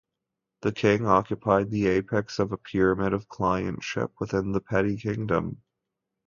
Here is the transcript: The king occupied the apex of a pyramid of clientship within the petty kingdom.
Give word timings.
The 0.63 0.71
king 0.71 1.05
occupied 1.05 1.69
the 1.69 1.85
apex 1.85 2.39
of 2.39 2.51
a 2.51 2.57
pyramid 2.57 3.13
of 3.13 3.27
clientship 3.29 4.09
within 4.19 4.51
the 4.51 4.59
petty 4.59 4.97
kingdom. 4.97 5.61